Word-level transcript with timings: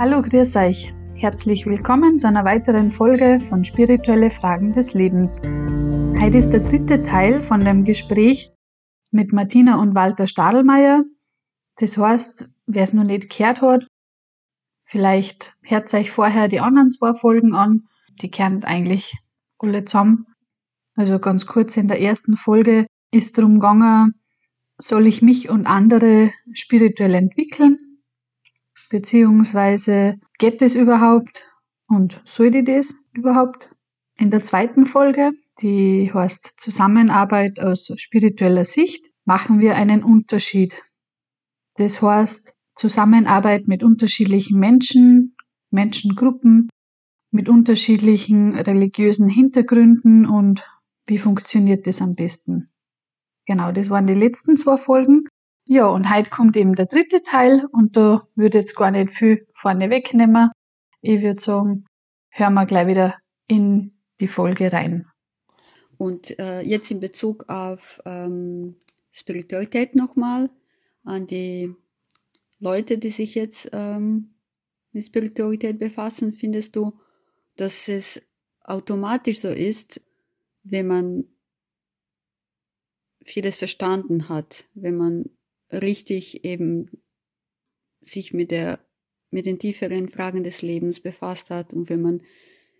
Hallo, 0.00 0.22
grüß 0.22 0.56
euch. 0.56 0.94
Herzlich 1.16 1.66
willkommen 1.66 2.18
zu 2.18 2.26
einer 2.26 2.46
weiteren 2.46 2.90
Folge 2.90 3.38
von 3.38 3.64
Spirituelle 3.64 4.30
Fragen 4.30 4.72
des 4.72 4.94
Lebens. 4.94 5.42
Heute 5.44 6.38
ist 6.38 6.54
der 6.54 6.60
dritte 6.60 7.02
Teil 7.02 7.42
von 7.42 7.66
dem 7.66 7.84
Gespräch 7.84 8.50
mit 9.10 9.34
Martina 9.34 9.78
und 9.78 9.94
Walter 9.94 10.26
Stadelmeier. 10.26 11.04
Das 11.76 11.98
heißt, 11.98 12.48
wer 12.64 12.82
es 12.82 12.94
noch 12.94 13.04
nicht 13.04 13.28
gehört 13.28 13.60
hat, 13.60 13.86
vielleicht 14.80 15.58
hört 15.66 15.92
euch 15.92 16.10
vorher 16.10 16.48
die 16.48 16.60
anderen 16.60 16.90
zwei 16.90 17.12
Folgen 17.12 17.54
an. 17.54 17.86
Die 18.22 18.30
kennen 18.30 18.64
eigentlich 18.64 19.18
alle 19.58 19.84
zusammen. 19.84 20.24
Also 20.96 21.18
ganz 21.18 21.44
kurz 21.44 21.76
in 21.76 21.88
der 21.88 22.00
ersten 22.00 22.38
Folge 22.38 22.86
ist 23.12 23.36
darum 23.36 23.56
gegangen, 23.56 24.14
soll 24.78 25.06
ich 25.06 25.20
mich 25.20 25.50
und 25.50 25.66
andere 25.66 26.30
spirituell 26.54 27.14
entwickeln? 27.14 27.89
Beziehungsweise 28.90 30.16
geht 30.38 30.60
das 30.62 30.74
überhaupt 30.74 31.48
und 31.88 32.20
soll 32.24 32.54
ich 32.54 32.64
das 32.64 33.04
überhaupt? 33.14 33.70
In 34.18 34.30
der 34.30 34.42
zweiten 34.42 34.84
Folge, 34.84 35.30
die 35.62 36.10
heißt 36.12 36.60
Zusammenarbeit 36.60 37.60
aus 37.60 37.90
spiritueller 37.96 38.64
Sicht, 38.64 39.10
machen 39.24 39.60
wir 39.60 39.76
einen 39.76 40.02
Unterschied. 40.02 40.82
Das 41.76 42.02
heißt 42.02 42.54
Zusammenarbeit 42.74 43.68
mit 43.68 43.82
unterschiedlichen 43.82 44.58
Menschen, 44.58 45.36
Menschengruppen, 45.70 46.68
mit 47.30 47.48
unterschiedlichen 47.48 48.56
religiösen 48.56 49.28
Hintergründen 49.28 50.26
und 50.26 50.68
wie 51.06 51.18
funktioniert 51.18 51.86
das 51.86 52.02
am 52.02 52.14
besten. 52.14 52.66
Genau, 53.46 53.72
das 53.72 53.88
waren 53.88 54.06
die 54.06 54.14
letzten 54.14 54.56
zwei 54.56 54.76
Folgen. 54.76 55.24
Ja, 55.72 55.88
und 55.88 56.12
heute 56.12 56.30
kommt 56.30 56.56
eben 56.56 56.74
der 56.74 56.86
dritte 56.86 57.22
Teil 57.22 57.64
und 57.70 57.96
da 57.96 58.26
würde 58.34 58.58
jetzt 58.58 58.74
gar 58.74 58.90
nicht 58.90 59.12
viel 59.12 59.46
vorne 59.52 59.88
wegnehmen. 59.88 60.50
Ich 61.00 61.22
würde 61.22 61.40
sagen, 61.40 61.84
hören 62.28 62.54
wir 62.54 62.66
gleich 62.66 62.88
wieder 62.88 63.14
in 63.46 63.96
die 64.18 64.26
Folge 64.26 64.72
rein. 64.72 65.06
Und 65.96 66.36
äh, 66.40 66.62
jetzt 66.62 66.90
in 66.90 66.98
Bezug 66.98 67.48
auf 67.48 68.00
ähm, 68.04 68.74
Spiritualität 69.12 69.94
nochmal 69.94 70.50
an 71.04 71.28
die 71.28 71.72
Leute, 72.58 72.98
die 72.98 73.10
sich 73.10 73.36
jetzt 73.36 73.68
ähm, 73.72 74.34
mit 74.90 75.06
Spiritualität 75.06 75.78
befassen, 75.78 76.32
findest 76.32 76.74
du, 76.74 76.98
dass 77.54 77.86
es 77.86 78.20
automatisch 78.64 79.38
so 79.38 79.50
ist, 79.50 80.00
wenn 80.64 80.88
man 80.88 81.26
vieles 83.24 83.54
verstanden 83.54 84.28
hat, 84.28 84.64
wenn 84.74 84.96
man 84.96 85.30
richtig 85.72 86.44
eben 86.44 86.90
sich 88.00 88.32
mit 88.32 88.50
der, 88.50 88.80
mit 89.30 89.46
den 89.46 89.58
tieferen 89.58 90.08
Fragen 90.08 90.42
des 90.42 90.62
Lebens 90.62 91.00
befasst 91.00 91.50
hat 91.50 91.72
und 91.72 91.88
wenn 91.88 92.02
man 92.02 92.22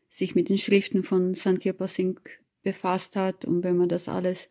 sich 0.08 0.34
mit 0.34 0.48
den 0.48 0.58
Schriften 0.58 1.04
von 1.04 1.34
Sankirpa 1.34 1.86
Singh 1.86 2.20
befasst 2.62 3.16
hat 3.16 3.44
und 3.44 3.62
wenn 3.62 3.76
man 3.76 3.88
das 3.88 4.08
alles 4.08 4.48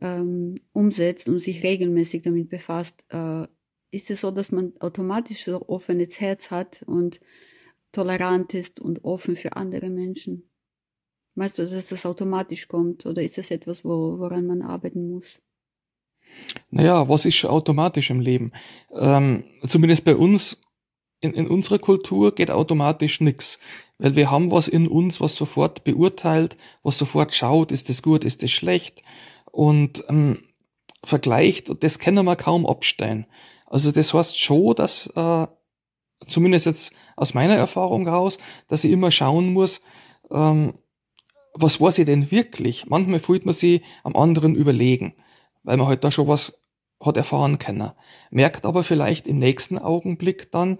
ähm, 0.00 0.60
umsetzt 0.72 1.28
und 1.28 1.38
sich 1.38 1.62
regelmäßig 1.62 2.22
damit 2.22 2.48
befasst, 2.48 3.04
äh, 3.08 3.46
ist 3.90 4.10
es 4.10 4.20
so, 4.20 4.30
dass 4.30 4.50
man 4.50 4.72
automatisch 4.80 5.44
so 5.44 5.68
offenes 5.68 6.20
Herz 6.20 6.50
hat 6.50 6.82
und 6.86 7.20
tolerant 7.92 8.54
ist 8.54 8.80
und 8.80 9.04
offen 9.04 9.36
für 9.36 9.56
andere 9.56 9.90
Menschen. 9.90 10.48
Meinst 11.34 11.58
du, 11.58 11.62
dass 11.62 11.88
das 11.88 12.04
automatisch 12.04 12.68
kommt 12.68 13.06
oder 13.06 13.22
ist 13.22 13.38
das 13.38 13.50
etwas, 13.50 13.84
wo, 13.84 14.18
woran 14.18 14.46
man 14.46 14.62
arbeiten 14.62 15.10
muss? 15.10 15.40
Naja, 16.70 17.08
was 17.08 17.26
ist 17.26 17.36
schon 17.36 17.50
automatisch 17.50 18.10
im 18.10 18.20
Leben? 18.20 18.52
Ähm, 18.94 19.44
zumindest 19.66 20.04
bei 20.04 20.16
uns, 20.16 20.60
in, 21.20 21.34
in 21.34 21.46
unserer 21.46 21.78
Kultur 21.78 22.34
geht 22.34 22.50
automatisch 22.50 23.20
nichts. 23.20 23.58
Weil 23.98 24.16
wir 24.16 24.30
haben 24.30 24.50
was 24.50 24.68
in 24.68 24.88
uns, 24.88 25.20
was 25.20 25.36
sofort 25.36 25.84
beurteilt, 25.84 26.56
was 26.82 26.98
sofort 26.98 27.32
schaut, 27.32 27.70
ist 27.70 27.88
das 27.88 28.02
gut, 28.02 28.24
ist 28.24 28.42
das 28.42 28.50
schlecht 28.50 29.02
und 29.52 30.04
ähm, 30.08 30.42
vergleicht 31.04 31.70
das 31.84 31.98
können 31.98 32.24
wir 32.24 32.36
kaum 32.36 32.66
abstellen. 32.66 33.26
Also 33.66 33.92
das 33.92 34.12
heißt 34.12 34.38
schon, 34.40 34.74
dass 34.74 35.06
äh, 35.14 35.46
zumindest 36.26 36.66
jetzt 36.66 36.92
aus 37.16 37.34
meiner 37.34 37.54
Erfahrung 37.54 38.08
raus, 38.08 38.38
dass 38.68 38.84
ich 38.84 38.90
immer 38.90 39.10
schauen 39.10 39.52
muss, 39.52 39.82
ähm, 40.30 40.74
was 41.54 41.80
weiß 41.80 41.98
ich 41.98 42.06
denn 42.06 42.30
wirklich? 42.30 42.86
Manchmal 42.86 43.20
fühlt 43.20 43.44
man 43.44 43.54
sich 43.54 43.82
am 44.02 44.16
anderen 44.16 44.54
überlegen 44.54 45.14
weil 45.62 45.76
man 45.76 45.86
halt 45.86 46.04
da 46.04 46.10
schon 46.10 46.28
was 46.28 46.58
hat 47.00 47.16
erfahren 47.16 47.58
können. 47.58 47.90
Merkt 48.30 48.64
aber 48.64 48.84
vielleicht 48.84 49.26
im 49.26 49.38
nächsten 49.38 49.78
Augenblick 49.78 50.52
dann, 50.52 50.78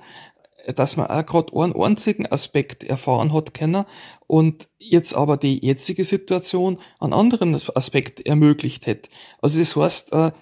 dass 0.76 0.97
man 0.97 1.09
auch 1.09 1.26
gerade 1.26 1.56
einen 1.56 1.75
einzigen 1.75 2.26
Aspekt 2.26 2.84
erfahren 2.84 3.32
hat 3.32 3.53
können 3.54 3.84
und 4.26 4.69
jetzt 4.78 5.15
aber 5.15 5.37
die 5.37 5.65
jetzige 5.65 6.04
Situation 6.04 6.78
einen 7.00 7.12
anderen 7.12 7.54
Aspekt 7.75 8.25
ermöglicht 8.25 8.87
hätte. 8.87 9.10
Also 9.41 9.59
das 9.59 9.75
heißt, 9.75 10.12
äh, 10.12 10.32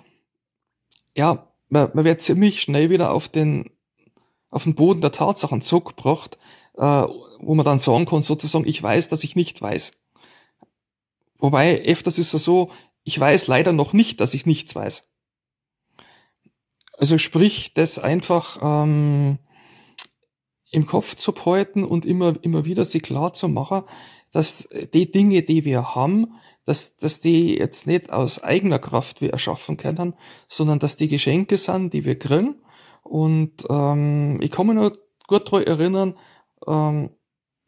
ja, 1.16 1.48
man, 1.68 1.90
man 1.94 2.04
wird 2.04 2.20
ziemlich 2.20 2.60
schnell 2.60 2.90
wieder 2.90 3.12
auf 3.12 3.28
den, 3.28 3.70
auf 4.50 4.64
den 4.64 4.74
Boden 4.74 5.00
der 5.00 5.12
Tatsachen 5.12 5.62
zurückgebracht, 5.62 6.38
äh, 6.76 6.80
wo 6.82 7.54
man 7.54 7.64
dann 7.64 7.78
sagen 7.78 8.04
kann, 8.04 8.22
sozusagen, 8.22 8.66
ich 8.68 8.82
weiß, 8.82 9.08
dass 9.08 9.24
ich 9.24 9.36
nicht 9.36 9.62
weiß. 9.62 9.92
Wobei 11.38 11.82
öfters 11.86 12.18
ist 12.18 12.34
es 12.34 12.44
so, 12.44 12.70
ich 13.04 13.18
weiß 13.18 13.46
leider 13.46 13.72
noch 13.72 13.92
nicht, 13.92 14.20
dass 14.20 14.34
ich 14.34 14.46
nichts 14.46 14.74
weiß. 14.74 15.08
Also 16.98 17.16
sprich, 17.18 17.72
das 17.74 17.98
einfach 17.98 18.58
ähm, 18.62 19.38
im 20.70 20.86
Kopf 20.86 21.16
zu 21.16 21.32
behalten 21.32 21.84
und 21.84 22.04
immer, 22.04 22.34
immer 22.42 22.64
wieder 22.64 22.84
sich 22.84 23.02
klar 23.02 23.32
zu 23.32 23.48
machen, 23.48 23.82
dass 24.32 24.68
die 24.94 25.10
Dinge, 25.10 25.42
die 25.42 25.64
wir 25.64 25.94
haben, 25.94 26.34
dass, 26.64 26.98
dass 26.98 27.20
die 27.20 27.56
jetzt 27.56 27.86
nicht 27.86 28.10
aus 28.10 28.42
eigener 28.42 28.78
Kraft 28.78 29.20
wir 29.20 29.32
erschaffen 29.32 29.76
können, 29.76 30.14
sondern 30.46 30.78
dass 30.78 30.96
die 30.96 31.08
Geschenke 31.08 31.56
sind, 31.56 31.92
die 31.92 32.04
wir 32.04 32.18
kriegen. 32.18 32.62
Und 33.02 33.66
ähm, 33.68 34.40
ich 34.40 34.50
kann 34.50 34.66
mich 34.66 34.76
nur 34.76 34.96
gut 35.26 35.48
daran 35.48 35.64
erinnern, 35.64 36.18
ähm, 36.66 37.10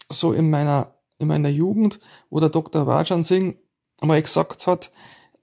so 0.08 0.32
in 0.32 0.50
meiner, 0.50 0.94
in 1.18 1.26
meiner 1.28 1.48
Jugend, 1.48 1.98
wo 2.30 2.38
der 2.38 2.50
Dr. 2.50 2.86
Vajan 2.86 3.24
Singh 3.24 3.56
einmal 4.00 4.22
gesagt 4.22 4.66
hat, 4.66 4.92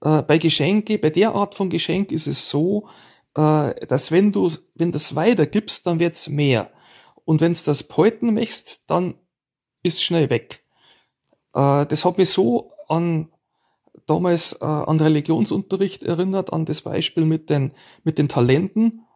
äh, 0.00 0.22
bei 0.22 0.38
Geschenke, 0.38 0.98
bei 0.98 1.10
der 1.10 1.34
Art 1.34 1.54
von 1.54 1.70
Geschenk 1.70 2.12
ist 2.12 2.26
es 2.26 2.48
so, 2.48 2.88
äh, 3.34 3.86
dass 3.86 4.10
wenn 4.10 4.32
du, 4.32 4.50
wenn 4.74 4.92
das 4.92 5.14
weitergibst, 5.14 5.86
dann 5.86 6.00
wird's 6.00 6.28
mehr. 6.28 6.70
Und 7.24 7.40
wenn's 7.40 7.64
das 7.64 7.82
behalten 7.82 8.34
möchtest, 8.34 8.82
dann 8.86 9.14
ist 9.82 10.02
schnell 10.02 10.30
weg. 10.30 10.64
Äh, 11.54 11.86
das 11.86 12.04
hat 12.04 12.18
mich 12.18 12.30
so 12.30 12.72
an 12.88 13.30
damals 14.06 14.54
äh, 14.54 14.64
an 14.64 14.98
Religionsunterricht 14.98 16.02
erinnert, 16.02 16.52
an 16.52 16.64
das 16.64 16.82
Beispiel 16.82 17.24
mit 17.24 17.48
den, 17.48 17.72
mit 18.02 18.18
den 18.18 18.28
Talenten, 18.28 19.06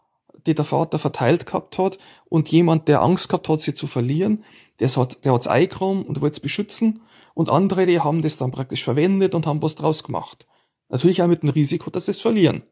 die 0.47 0.55
der 0.55 0.65
Vater 0.65 0.99
verteilt 0.99 1.47
gehabt 1.47 1.79
hat 1.79 1.99
und 2.27 2.49
jemand, 2.51 2.87
der 2.87 3.03
Angst 3.03 3.29
gehabt 3.29 3.49
hat, 3.49 3.61
sie 3.61 3.75
zu 3.75 3.87
verlieren, 3.87 4.45
der 4.79 4.89
hat, 4.89 5.25
der 5.25 5.33
hat's 5.33 5.47
eingeräumt 5.47 6.09
und 6.09 6.21
wollte 6.21 6.35
es 6.35 6.41
beschützen 6.41 7.01
und 7.35 7.51
andere, 7.51 7.87
die 7.87 8.01
haben 8.01 8.23
das 8.23 8.37
dann 8.37 8.51
praktisch 8.51 8.85
verwendet 8.85 9.35
und 9.35 9.47
haben 9.47 9.63
was 9.63 9.75
draus 9.75 10.05
gemacht. 10.05 10.47
Natürlich 10.95 11.23
auch 11.23 11.27
mit 11.27 11.43
dem 11.43 11.49
Risiko, 11.49 11.91
dass 11.91 12.05
sie 12.07 12.13
es 12.13 12.21
verlieren. 12.21 12.63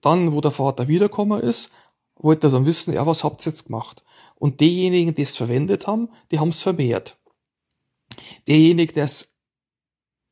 Dann, 0.00 0.32
wo 0.32 0.40
der 0.40 0.52
Vater 0.52 0.88
wiedergekommen 0.88 1.42
ist, 1.42 1.70
wollte 2.16 2.46
er 2.46 2.50
dann 2.50 2.64
wissen, 2.64 2.94
ja, 2.94 3.06
was 3.06 3.24
habt 3.24 3.46
ihr 3.46 3.50
jetzt 3.50 3.66
gemacht? 3.66 4.02
Und 4.36 4.60
diejenigen, 4.60 5.14
die 5.14 5.20
es 5.20 5.36
verwendet 5.36 5.86
haben, 5.86 6.08
die 6.30 6.38
haben 6.38 6.48
es 6.48 6.62
vermehrt. 6.62 7.18
Derjenige, 8.48 8.94
der 8.94 9.04
es 9.04 9.34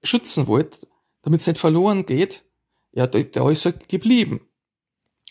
schützen 0.02 0.46
wollte, 0.46 0.88
damit 1.20 1.42
es 1.42 1.46
nicht 1.46 1.58
verloren 1.58 2.06
geht, 2.06 2.42
ja, 2.92 3.06
der, 3.06 3.24
der 3.24 3.46
ist 3.50 3.66
halt 3.66 3.90
geblieben. 3.90 4.40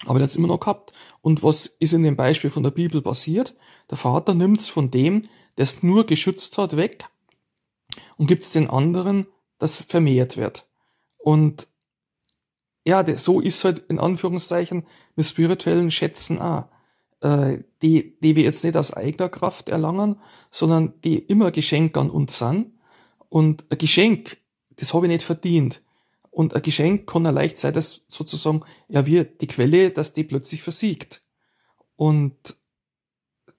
Aber 0.05 0.19
der 0.19 0.25
hat 0.25 0.29
es 0.29 0.35
immer 0.35 0.49
noch 0.49 0.59
gehabt. 0.59 0.93
Und 1.21 1.41
was 1.41 1.65
ist 1.65 1.93
in 1.93 2.03
dem 2.03 2.15
Beispiel 2.15 2.51
von 2.51 2.61
der 2.61 2.69
Bibel 2.69 3.01
passiert? 3.01 3.55
Der 3.89 3.97
Vater 3.97 4.35
nimmt 4.35 4.59
es 4.59 4.69
von 4.69 4.91
dem, 4.91 5.23
der 5.57 5.63
es 5.63 5.81
nur 5.81 6.05
geschützt 6.05 6.59
hat, 6.59 6.77
weg 6.77 7.09
und 8.15 8.27
gibt 8.27 8.43
es 8.43 8.51
den 8.51 8.69
anderen, 8.69 9.25
das 9.57 9.77
vermehrt 9.77 10.37
wird. 10.37 10.66
Und 11.27 11.67
ja, 12.85 13.03
so 13.17 13.41
ist 13.41 13.65
halt 13.65 13.79
in 13.89 13.99
Anführungszeichen 13.99 14.87
mit 15.17 15.25
spirituellen 15.25 15.91
Schätzen 15.91 16.39
auch. 16.39 16.69
Äh, 17.19 17.63
die, 17.81 18.17
die 18.21 18.37
wir 18.37 18.43
jetzt 18.43 18.63
nicht 18.63 18.77
aus 18.77 18.93
eigener 18.93 19.27
Kraft 19.27 19.67
erlangen, 19.67 20.21
sondern 20.51 20.93
die 21.01 21.17
immer 21.17 21.51
Geschenk 21.51 21.97
an 21.97 22.09
uns 22.09 22.37
sind. 22.37 22.71
Und 23.27 23.65
ein 23.69 23.77
Geschenk, 23.77 24.37
das 24.77 24.93
habe 24.93 25.07
ich 25.07 25.11
nicht 25.11 25.23
verdient. 25.23 25.81
Und 26.31 26.55
ein 26.55 26.61
Geschenk 26.61 27.11
kann 27.11 27.25
ja 27.25 27.31
leicht 27.31 27.57
sein, 27.57 27.73
dass 27.73 28.05
sozusagen, 28.07 28.63
ja, 28.87 29.05
wie 29.05 29.25
die 29.25 29.47
Quelle, 29.47 29.91
dass 29.91 30.13
die 30.13 30.23
plötzlich 30.23 30.63
versiegt. 30.63 31.23
Und 31.97 32.55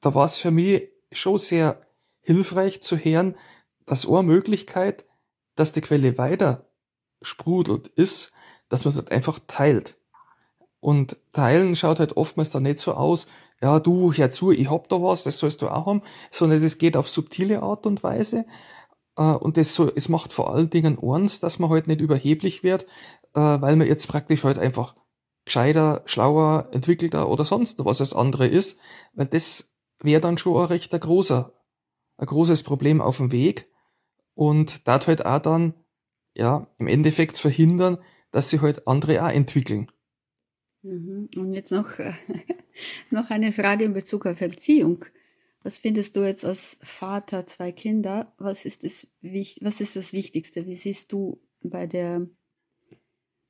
da 0.01 0.15
war 0.15 0.25
es 0.25 0.39
für 0.39 0.53
mich 0.53 0.89
schon 1.13 1.37
sehr 1.37 1.87
hilfreich 2.23 2.81
zu 2.81 2.97
hören, 2.97 3.37
dass 3.85 4.09
eine 4.09 4.23
Möglichkeit, 4.23 5.05
dass 5.55 5.73
die 5.73 5.83
Quelle 5.83 6.17
weiter 6.17 6.68
sprudelt, 7.23 7.89
ist, 7.89 8.33
dass 8.69 8.85
man 8.85 8.95
das 8.95 9.09
einfach 9.09 9.39
teilt. 9.47 9.97
Und 10.81 11.17
teilen 11.33 11.75
schaut 11.75 11.99
halt 11.99 12.17
oftmals 12.17 12.51
dann 12.51 12.63
nicht 12.63 12.79
so 12.79 12.95
aus, 12.95 13.27
ja, 13.61 13.81
du, 13.81 14.13
hör 14.13 14.31
zu, 14.31 14.53
ich 14.53 14.71
hab 14.71 14.89
da 14.89 15.03
was, 15.03 15.25
das 15.25 15.39
sollst 15.39 15.63
du 15.63 15.69
auch 15.69 15.87
haben, 15.87 16.03
sondern 16.31 16.63
es 16.63 16.79
geht 16.79 16.97
auf 16.97 17.09
subtile 17.09 17.63
Art 17.63 17.87
und 17.87 18.03
Weise. 18.05 18.47
Äh, 19.17 19.23
und 19.23 19.57
das 19.57 19.75
so, 19.75 19.91
es 19.95 20.09
macht 20.09 20.33
vor 20.33 20.55
allen 20.55 20.71
Dingen 20.71 20.99
eins, 21.03 21.41
dass 21.41 21.59
man 21.59 21.71
halt 21.71 21.89
nicht 21.89 22.01
überheblich 22.01 22.63
wird, 22.63 22.85
äh, 23.35 23.41
weil 23.41 23.77
man 23.77 23.89
jetzt 23.89 24.07
praktisch 24.07 24.45
halt 24.45 24.59
einfach 24.59 24.95
gescheiter, 25.45 26.03
schlauer, 26.05 26.69
entwickelter 26.73 27.29
oder 27.29 27.45
sonst 27.45 27.85
was 27.85 28.01
als 28.01 28.13
andere 28.15 28.47
ist, 28.47 28.79
weil 29.15 29.27
das 29.27 29.75
wäre 30.01 30.21
dann 30.21 30.39
schon 30.39 30.57
ein 30.57 30.67
recht 30.67 30.95
ein 30.95 31.01
großer, 31.01 31.53
ein 32.19 32.27
großes 32.27 32.63
Problem 32.63 33.01
auf 33.01 33.17
dem 33.17 33.33
Weg 33.33 33.69
und 34.35 34.87
da 34.87 35.05
halt 35.05 35.27
auch 35.27 35.41
dann, 35.41 35.75
ja, 36.39 36.67
im 36.79 36.87
Endeffekt 36.87 37.37
verhindern, 37.37 37.99
dass 38.31 38.51
sie 38.51 38.61
halt 38.61 38.87
andere 38.87 39.25
auch 39.25 39.31
entwickeln. 39.31 39.91
Mhm. 40.83 41.29
Und 41.37 41.53
jetzt 41.55 41.73
noch, 41.73 41.91
noch 43.11 43.31
eine 43.31 43.53
Frage 43.53 43.85
in 43.85 43.93
Bezug 43.93 44.27
auf 44.27 44.41
Erziehung. 44.41 45.05
Was 45.63 45.79
findest 45.79 46.15
du 46.15 46.25
jetzt 46.25 46.45
als 46.45 46.79
Vater 46.81 47.47
zwei 47.47 47.73
Kinder? 47.73 48.33
Was 48.39 48.65
ist 48.65 48.85
das, 48.85 49.07
was 49.21 49.81
ist 49.81 49.97
das 49.97 50.13
Wichtigste? 50.13 50.67
Wie 50.67 50.77
siehst 50.77 51.13
du 51.13 51.43
bei 51.61 51.87
der, 51.87 52.27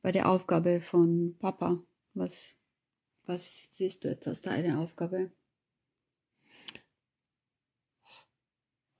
bei 0.00 0.11
der 0.11 0.29
Aufgabe 0.29 0.81
von 0.81 1.37
Papa? 1.38 1.82
Was, 2.14 2.56
was 3.26 3.69
siehst 3.70 4.02
du 4.02 4.08
jetzt 4.08 4.26
als 4.26 4.41
deine 4.41 4.79
Aufgabe? 4.79 5.31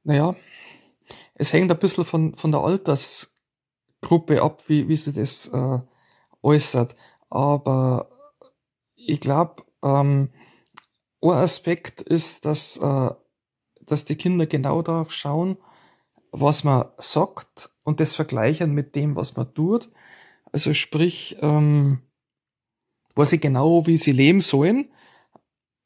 Naja, 0.05 0.37
es 1.35 1.53
hängt 1.53 1.71
ein 1.71 1.79
bisschen 1.79 2.05
von, 2.05 2.37
von 2.37 2.53
der 2.53 2.61
Altersgruppe 4.01 4.43
ab, 4.43 4.63
wie, 4.69 4.89
wie 4.89 4.97
sie 4.97 5.13
das 5.13 5.49
äh, 5.49 5.79
äußert. 6.43 6.95
Aber 7.31 8.11
ich 8.95 9.21
glaube, 9.21 9.63
ähm, 9.83 10.31
ein 11.23 11.31
Aspekt 11.31 12.01
ist, 12.01 12.45
dass, 12.45 12.79
äh, 12.79 13.11
dass 13.83 14.05
die 14.05 14.17
Kinder 14.17 14.47
genau 14.47 14.83
darauf 14.83 15.13
schauen, 15.13 15.57
was 16.31 16.65
man 16.65 16.87
sagt 16.99 17.71
und 17.85 18.01
das 18.01 18.15
vergleichen 18.15 18.73
mit 18.73 18.95
dem, 18.95 19.17
was 19.17 19.37
man 19.37 19.53
tut. 19.55 19.91
Also 20.53 20.75
sprich, 20.75 21.37
ähm, 21.41 22.03
weiß 23.15 23.33
ich 23.33 23.41
genau, 23.41 23.87
wie 23.87 23.97
sie 23.97 24.13
leben 24.13 24.41
sollen. 24.41 24.91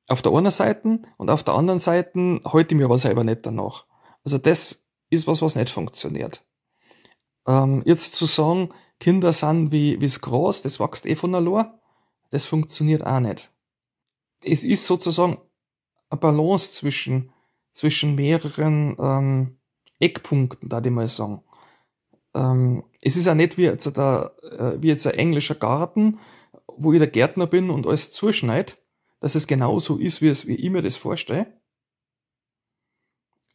Auf 0.08 0.20
der 0.20 0.32
einen 0.32 0.50
Seite 0.50 1.00
und 1.16 1.30
auf 1.30 1.44
der 1.44 1.54
anderen 1.54 1.78
Seite 1.78 2.40
halte 2.44 2.74
ich 2.74 2.78
mir 2.78 2.84
aber 2.86 2.98
selber 2.98 3.24
nicht 3.24 3.46
danach. 3.46 3.86
Also 4.24 4.38
das 4.38 4.86
ist 5.10 5.26
was, 5.26 5.42
was 5.42 5.56
nicht 5.56 5.70
funktioniert. 5.70 6.44
Ähm, 7.46 7.82
jetzt 7.84 8.14
zu 8.14 8.26
sagen, 8.26 8.70
Kinder 9.00 9.32
sind 9.32 9.72
wie, 9.72 10.00
wie's 10.00 10.20
Gras, 10.20 10.62
das 10.62 10.78
wächst 10.78 11.06
eh 11.06 11.16
von 11.16 11.34
allein, 11.34 11.72
das 12.30 12.44
funktioniert 12.44 13.04
auch 13.04 13.20
nicht. 13.20 13.50
Es 14.42 14.64
ist 14.64 14.86
sozusagen 14.86 15.38
eine 16.08 16.20
Balance 16.20 16.72
zwischen, 16.72 17.32
zwischen 17.72 18.14
mehreren 18.14 18.96
ähm, 18.98 19.58
Eckpunkten, 19.98 20.68
da 20.68 20.80
ich 20.80 20.90
mal 20.90 21.08
sagen. 21.08 21.42
Ähm, 22.34 22.84
es 23.00 23.16
ist 23.16 23.26
ja 23.26 23.34
nicht 23.34 23.58
wie 23.58 23.64
jetzt, 23.64 23.96
der, 23.96 24.34
äh, 24.42 24.82
wie 24.82 24.88
jetzt 24.88 25.06
ein 25.06 25.14
englischer 25.14 25.54
Garten, 25.54 26.18
wo 26.66 26.92
ich 26.92 26.98
der 26.98 27.08
Gärtner 27.08 27.46
bin 27.46 27.70
und 27.70 27.86
alles 27.86 28.12
zuschneid, 28.12 28.82
dass 29.20 29.34
es 29.34 29.46
genauso 29.46 29.98
ist, 29.98 30.22
wie, 30.22 30.28
es, 30.28 30.46
wie 30.46 30.56
ich 30.56 30.70
mir 30.70 30.82
das 30.82 30.96
vorstelle, 30.96 31.60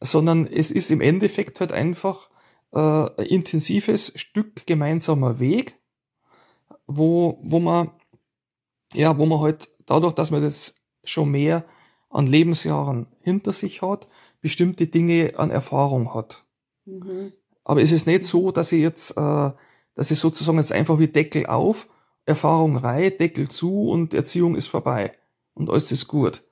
sondern 0.00 0.46
es 0.46 0.70
ist 0.70 0.90
im 0.90 1.00
Endeffekt 1.00 1.60
halt 1.60 1.72
einfach 1.72 2.30
äh, 2.74 3.24
intensives 3.28 4.12
Stück 4.16 4.66
gemeinsamer 4.66 5.40
Weg, 5.40 5.74
wo, 6.86 7.38
wo 7.42 7.58
man, 7.58 7.90
ja, 8.92 9.16
wo 9.18 9.26
man 9.26 9.40
halt 9.40 9.68
dadurch, 9.86 10.14
dass 10.14 10.30
man 10.30 10.42
das 10.42 10.74
schon 11.04 11.30
mehr 11.30 11.64
an 12.10 12.26
Lebensjahren 12.26 13.06
hinter 13.22 13.52
sich 13.52 13.82
hat, 13.82 14.08
bestimmte 14.40 14.86
Dinge 14.86 15.34
an 15.36 15.50
Erfahrung 15.50 16.14
hat. 16.14 16.44
Mhm. 16.84 17.32
Aber 17.64 17.82
es 17.82 17.92
ist 17.92 18.06
nicht 18.06 18.24
so, 18.24 18.50
dass 18.50 18.72
ich 18.72 18.80
jetzt, 18.80 19.16
äh, 19.16 19.50
dass 19.94 20.10
ich 20.10 20.18
sozusagen 20.18 20.58
jetzt 20.58 20.72
einfach 20.72 20.98
wie 20.98 21.08
Deckel 21.08 21.46
auf 21.46 21.88
Erfahrung 22.24 22.76
rein, 22.76 23.12
Deckel 23.18 23.48
zu 23.48 23.88
und 23.88 24.14
Erziehung 24.14 24.54
ist 24.54 24.68
vorbei 24.68 25.12
und 25.54 25.70
alles 25.70 25.92
ist 25.92 26.08
gut. 26.08 26.42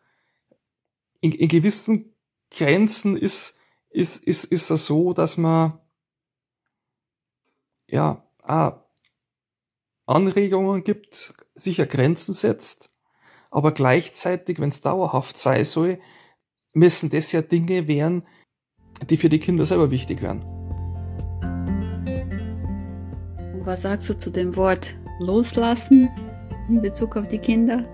In, 1.21 1.33
in 1.33 1.49
gewissen 1.49 2.15
Grenzen 2.51 3.17
ist, 3.17 3.57
ist, 3.91 4.23
ist, 4.25 4.45
ist 4.45 4.71
es 4.71 4.87
so, 4.87 5.13
dass 5.13 5.37
man 5.37 5.79
ja 7.89 8.23
auch 8.43 8.81
Anregungen 10.07 10.85
gibt, 10.85 11.35
sicher 11.55 11.87
Grenzen 11.87 12.33
setzt, 12.33 12.91
aber 13.51 13.73
gleichzeitig, 13.73 14.61
wenn 14.61 14.69
es 14.69 14.81
dauerhaft 14.81 15.39
sein 15.39 15.65
soll, 15.65 15.99
müssen 16.73 17.11
das 17.11 17.33
ja 17.33 17.43
Dinge 17.43 17.89
werden, 17.89 18.23
die 19.09 19.17
für 19.17 19.29
die 19.29 19.41
Kinder 19.41 19.65
selber 19.65 19.91
wichtig 19.91 20.23
werden. 20.23 20.45
Was 23.65 23.83
sagst 23.83 24.09
du 24.09 24.17
zu 24.17 24.31
dem 24.31 24.55
Wort 24.55 24.95
loslassen 25.19 26.09
in 26.69 26.81
Bezug 26.81 27.17
auf 27.17 27.27
die 27.27 27.39
Kinder? 27.39 27.85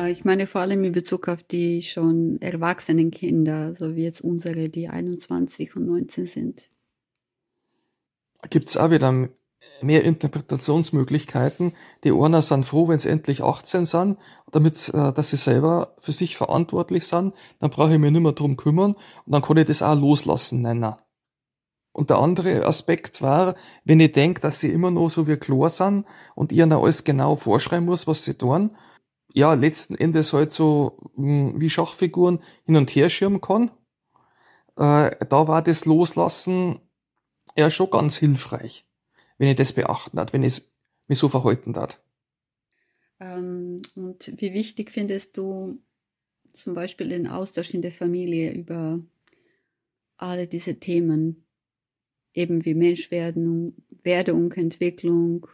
Äh, 0.00 0.12
ich 0.12 0.24
meine 0.24 0.46
vor 0.46 0.60
allem 0.60 0.84
in 0.84 0.92
Bezug 0.92 1.28
auf 1.28 1.42
die 1.42 1.82
schon 1.82 2.40
erwachsenen 2.40 3.10
Kinder, 3.10 3.74
so 3.74 3.96
wie 3.96 4.02
jetzt 4.02 4.20
unsere, 4.20 4.68
die 4.68 4.88
21 4.88 5.76
und 5.76 5.86
19 5.86 6.26
sind. 6.26 6.68
Gibt 8.48 8.68
es 8.68 8.76
auch 8.76 8.90
wieder 8.90 9.28
mehr 9.82 10.04
Interpretationsmöglichkeiten. 10.04 11.72
Die 12.04 12.12
einen 12.12 12.40
sind 12.40 12.64
froh, 12.64 12.88
wenn 12.88 12.98
sie 12.98 13.10
endlich 13.10 13.42
18 13.42 13.84
sind, 13.84 14.18
damit, 14.50 14.90
äh, 14.94 15.12
dass 15.12 15.30
sie 15.30 15.36
selber 15.36 15.94
für 15.98 16.12
sich 16.12 16.36
verantwortlich 16.36 17.06
sind. 17.06 17.34
Dann 17.60 17.70
brauche 17.70 17.94
ich 17.94 17.98
mich 17.98 18.12
nicht 18.12 18.22
mehr 18.22 18.32
drum 18.32 18.56
kümmern 18.56 18.92
und 18.92 19.32
dann 19.32 19.42
kann 19.42 19.56
ich 19.56 19.66
das 19.66 19.82
auch 19.82 19.98
loslassen 19.98 20.62
nennen. 20.62 20.94
Und 21.92 22.10
der 22.10 22.18
andere 22.18 22.64
Aspekt 22.66 23.20
war, 23.20 23.54
wenn 23.84 24.00
ich 24.00 24.12
denke, 24.12 24.40
dass 24.40 24.60
sie 24.60 24.70
immer 24.70 24.90
noch 24.90 25.10
so 25.10 25.26
wie 25.26 25.36
klar 25.36 25.68
sind 25.68 26.06
und 26.34 26.52
ich 26.52 26.58
ihnen 26.58 26.72
alles 26.72 27.04
genau 27.04 27.34
vorschreiben 27.36 27.86
muss, 27.86 28.06
was 28.06 28.24
sie 28.24 28.34
tun, 28.34 28.76
ja, 29.32 29.54
letzten 29.54 29.94
Endes 29.94 30.32
halt 30.32 30.52
so 30.52 30.98
mh, 31.16 31.52
hm, 31.52 31.60
wie 31.60 31.70
Schachfiguren 31.70 32.40
hin 32.64 32.76
und 32.76 32.90
her 32.90 33.10
schirmen 33.10 33.40
kann. 33.40 33.70
Äh, 34.76 35.16
da 35.28 35.48
war 35.48 35.62
das 35.62 35.84
Loslassen 35.84 36.80
ja 37.60 37.70
schon 37.70 37.90
ganz 37.90 38.16
hilfreich, 38.16 38.84
wenn 39.38 39.48
ich 39.48 39.56
das 39.56 39.72
beachten 39.72 40.18
hat, 40.18 40.32
wenn 40.32 40.42
ich 40.42 40.62
mich 41.06 41.18
so 41.18 41.28
verhalten 41.28 41.76
hat. 41.76 42.02
Ähm, 43.20 43.82
und 43.94 44.32
wie 44.36 44.52
wichtig 44.52 44.90
findest 44.90 45.36
du 45.36 45.78
zum 46.52 46.74
Beispiel 46.74 47.08
den 47.08 47.26
Austausch 47.26 47.74
in 47.74 47.82
der 47.82 47.92
Familie 47.92 48.52
über 48.52 49.00
alle 50.16 50.46
diese 50.46 50.78
Themen? 50.80 51.46
eben 52.34 52.64
wie 52.64 52.74
Menschwerdung, 52.74 53.74
Werdung, 54.02 54.52
Entwicklung, 54.52 55.46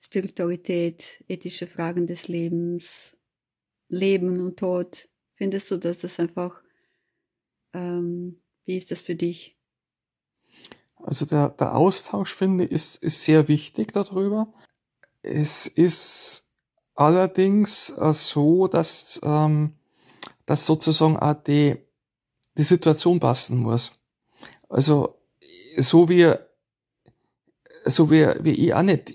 Spiritualität, 0.00 1.22
ethische 1.28 1.66
Fragen 1.66 2.06
des 2.06 2.28
Lebens, 2.28 3.16
Leben 3.88 4.40
und 4.40 4.58
Tod. 4.58 5.08
Findest 5.34 5.70
du, 5.70 5.78
dass 5.78 5.98
das 5.98 6.18
einfach, 6.18 6.62
ähm, 7.72 8.42
wie 8.64 8.76
ist 8.76 8.90
das 8.90 9.00
für 9.00 9.14
dich? 9.14 9.56
Also 11.02 11.26
der, 11.26 11.50
der 11.50 11.74
Austausch, 11.74 12.34
finde 12.34 12.64
ich, 12.64 12.72
ist, 12.72 12.96
ist 13.02 13.24
sehr 13.24 13.48
wichtig 13.48 13.92
darüber. 13.92 14.52
Es 15.22 15.66
ist 15.66 16.48
allerdings 16.94 17.90
äh, 17.90 18.12
so, 18.12 18.66
dass, 18.66 19.20
ähm, 19.22 19.74
dass 20.46 20.66
sozusagen 20.66 21.16
auch 21.16 21.34
die, 21.34 21.76
die 22.56 22.62
Situation 22.62 23.20
passen 23.20 23.58
muss. 23.58 23.92
Also 24.68 25.18
so 25.76 26.08
wie, 26.08 26.34
so 27.84 28.10
wie, 28.10 28.26
wie 28.40 28.52
ich 28.52 28.74
auch 28.74 28.82
nicht 28.82 29.12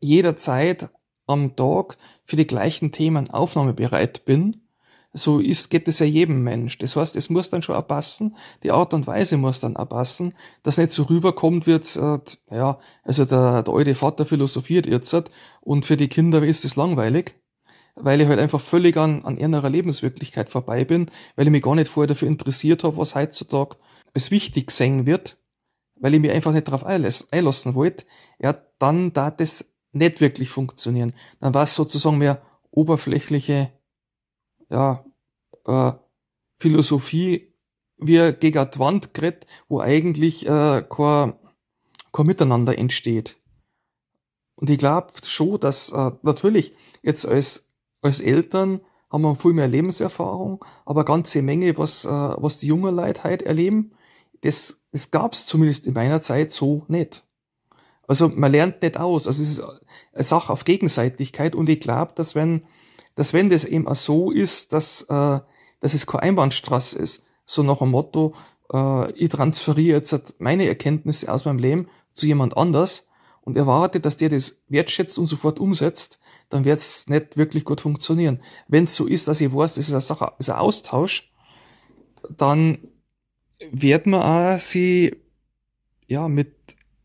jederzeit 0.00 0.90
am 1.26 1.56
Tag 1.56 1.96
für 2.24 2.36
die 2.36 2.46
gleichen 2.46 2.92
Themen 2.92 3.30
aufnahmebereit 3.30 4.24
bin, 4.24 4.63
so 5.14 5.40
ist, 5.40 5.70
geht 5.70 5.88
es 5.88 6.00
ja 6.00 6.06
jedem 6.06 6.42
Mensch. 6.42 6.76
Das 6.78 6.96
heißt, 6.96 7.16
es 7.16 7.30
muss 7.30 7.48
dann 7.48 7.62
schon 7.62 7.76
auch 7.76 7.86
passen, 7.86 8.36
die 8.62 8.70
Art 8.70 8.92
und 8.92 9.06
Weise 9.06 9.36
muss 9.36 9.60
dann 9.60 9.76
auch 9.76 9.88
passen, 9.88 10.34
dass 10.62 10.76
nicht 10.76 10.90
so 10.90 11.04
rüberkommt 11.04 11.66
wird, 11.66 11.96
äh, 11.96 12.18
ja, 12.50 12.78
also 13.02 13.24
der, 13.24 13.62
der 13.62 13.74
alte 13.74 13.94
Vater 13.94 14.26
philosophiert 14.26 14.86
jetzt 14.86 15.14
und 15.60 15.86
für 15.86 15.96
die 15.96 16.08
Kinder 16.08 16.42
ist 16.42 16.64
es 16.64 16.76
langweilig, 16.76 17.34
weil 17.94 18.20
ich 18.20 18.28
halt 18.28 18.40
einfach 18.40 18.60
völlig 18.60 18.96
an, 18.96 19.24
an 19.24 19.38
ihrer 19.38 19.70
Lebenswirklichkeit 19.70 20.50
vorbei 20.50 20.84
bin, 20.84 21.10
weil 21.36 21.46
ich 21.46 21.52
mich 21.52 21.62
gar 21.62 21.76
nicht 21.76 21.88
vorher 21.88 22.08
dafür 22.08 22.28
interessiert 22.28 22.84
habe, 22.84 22.96
was 22.96 23.14
heutzutage 23.14 23.76
als 24.12 24.30
wichtig 24.30 24.66
gesehen 24.66 25.06
wird 25.06 25.38
weil 25.96 26.14
ich 26.14 26.20
mich 26.20 26.30
einfach 26.30 26.52
nicht 26.52 26.68
darauf 26.68 26.84
einlassen 26.84 27.74
wollte, 27.74 28.04
ja, 28.38 28.54
dann 28.78 29.12
da 29.12 29.30
das 29.30 29.74
nicht 29.92 30.20
wirklich 30.20 30.50
funktionieren. 30.50 31.14
Dann 31.40 31.54
war 31.54 31.62
es 31.62 31.74
sozusagen 31.74 32.18
mehr 32.18 32.42
oberflächliche, 32.70 33.70
ja, 34.70 35.04
äh, 35.66 35.92
Philosophie, 36.56 37.52
wie 37.96 38.32
gegen 38.32 38.70
die 38.70 38.78
Wand 38.78 39.14
gerät, 39.14 39.46
wo 39.68 39.80
eigentlich 39.80 40.46
äh, 40.46 40.84
kein, 40.88 41.34
kein 42.12 42.26
Miteinander 42.26 42.76
entsteht. 42.78 43.36
Und 44.56 44.70
ich 44.70 44.78
glaube 44.78 45.12
schon, 45.24 45.60
dass 45.60 45.90
äh, 45.92 46.12
natürlich 46.22 46.74
jetzt 47.02 47.26
als, 47.26 47.72
als 48.02 48.20
Eltern 48.20 48.80
haben 49.10 49.22
wir 49.22 49.36
viel 49.36 49.52
mehr 49.52 49.68
Lebenserfahrung, 49.68 50.64
aber 50.84 51.00
eine 51.00 51.06
ganze 51.06 51.42
Menge, 51.42 51.76
was, 51.78 52.04
äh, 52.04 52.08
was 52.08 52.58
die 52.58 52.66
jungen 52.66 52.94
Leute 52.94 53.24
heute 53.24 53.46
erleben, 53.46 53.92
das, 54.40 54.84
das 54.92 55.10
gab 55.10 55.32
es 55.32 55.46
zumindest 55.46 55.86
in 55.86 55.94
meiner 55.94 56.20
Zeit 56.20 56.50
so 56.50 56.84
nicht. 56.88 57.24
Also 58.06 58.28
man 58.28 58.52
lernt 58.52 58.82
nicht 58.82 58.98
aus. 58.98 59.26
Also 59.26 59.42
es 59.42 59.50
ist 59.50 59.60
eine 59.60 60.22
Sache 60.22 60.52
auf 60.52 60.64
Gegenseitigkeit 60.64 61.54
und 61.54 61.68
ich 61.68 61.80
glaube, 61.80 62.12
dass 62.14 62.34
wenn, 62.34 62.64
dass 63.14 63.32
wenn 63.32 63.48
das 63.48 63.64
eben 63.64 63.86
auch 63.86 63.94
so 63.94 64.30
ist, 64.30 64.72
dass, 64.72 65.02
äh, 65.02 65.40
dass 65.80 65.94
es 65.94 66.06
keine 66.06 66.24
Einbahnstraße 66.24 66.98
ist, 66.98 67.24
so 67.44 67.62
nach 67.62 67.78
dem 67.78 67.90
Motto, 67.90 68.34
äh, 68.72 69.12
ich 69.12 69.28
transferiere 69.28 69.98
jetzt 69.98 70.34
meine 70.38 70.66
Erkenntnisse 70.66 71.32
aus 71.32 71.44
meinem 71.44 71.58
Leben 71.58 71.88
zu 72.12 72.26
jemand 72.26 72.56
anders 72.56 73.06
und 73.42 73.56
erwarte, 73.56 74.00
dass 74.00 74.16
der 74.16 74.30
das 74.30 74.62
wertschätzt 74.68 75.18
und 75.18 75.26
sofort 75.26 75.60
umsetzt, 75.60 76.18
dann 76.48 76.64
wird 76.64 76.78
es 76.78 77.08
nicht 77.08 77.36
wirklich 77.36 77.64
gut 77.64 77.80
funktionieren. 77.80 78.40
Wenn 78.68 78.84
es 78.84 78.96
so 78.96 79.06
ist, 79.06 79.28
dass 79.28 79.40
ich 79.40 79.52
weiß, 79.54 79.74
das 79.74 79.88
ist 79.88 79.92
eine 79.92 80.00
Sache, 80.00 80.32
ist 80.38 80.50
ein 80.50 80.58
Austausch, 80.58 81.30
dann 82.36 82.78
wird 83.70 84.06
man 84.06 84.22
auch 84.22 84.58
sie 84.58 85.16
ja 86.06 86.28
mit 86.28 86.54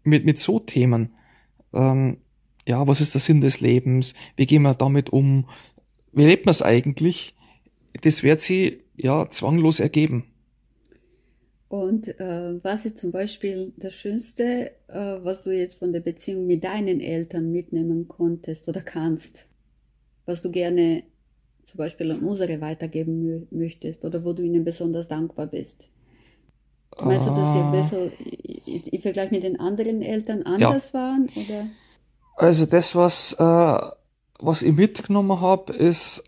mit, 0.03 0.25
mit 0.25 0.39
so 0.39 0.59
Themen. 0.59 1.13
Ähm, 1.73 2.17
ja, 2.67 2.87
was 2.87 3.01
ist 3.01 3.13
der 3.13 3.21
Sinn 3.21 3.41
des 3.41 3.61
Lebens? 3.61 4.13
Wie 4.35 4.45
gehen 4.45 4.63
wir 4.63 4.73
damit 4.73 5.09
um? 5.09 5.47
Wie 6.11 6.25
lebt 6.25 6.45
man 6.45 6.51
es 6.51 6.61
eigentlich? 6.61 7.35
Das 8.01 8.23
wird 8.23 8.41
sie 8.41 8.83
ja 8.95 9.29
zwanglos 9.29 9.79
ergeben. 9.79 10.25
Und 11.69 12.19
äh, 12.19 12.63
was 12.63 12.85
ist 12.85 12.97
zum 12.97 13.11
Beispiel 13.11 13.73
das 13.77 13.93
Schönste, 13.93 14.71
äh, 14.87 15.17
was 15.21 15.43
du 15.43 15.51
jetzt 15.55 15.77
von 15.77 15.93
der 15.93 15.99
Beziehung 15.99 16.47
mit 16.47 16.63
deinen 16.63 16.99
Eltern 16.99 17.51
mitnehmen 17.51 18.07
konntest 18.07 18.67
oder 18.67 18.81
kannst? 18.81 19.45
Was 20.25 20.41
du 20.41 20.49
gerne 20.49 21.03
zum 21.63 21.77
Beispiel 21.77 22.11
an 22.11 22.21
unsere 22.21 22.59
weitergeben 22.59 23.47
möchtest 23.51 24.03
oder 24.03 24.23
wo 24.25 24.33
du 24.33 24.41
ihnen 24.41 24.63
besonders 24.63 25.07
dankbar 25.07 25.45
bist? 25.45 25.89
Meinst 26.99 27.27
du, 27.27 27.35
dass 27.35 27.53
sie 27.53 27.59
ein 27.59 27.71
bisschen 27.71 28.91
im 28.91 29.01
Vergleich 29.01 29.29
mit 29.29 29.43
den 29.43 29.59
anderen 29.59 30.01
Eltern 30.01 30.43
anders 30.43 30.91
ja. 30.91 30.99
waren? 30.99 31.29
Oder? 31.35 31.67
Also 32.35 32.65
das, 32.65 32.95
was, 32.95 33.33
äh, 33.33 33.79
was 34.39 34.63
ich 34.63 34.74
mitgenommen 34.74 35.39
habe, 35.41 35.74
ist 35.74 36.24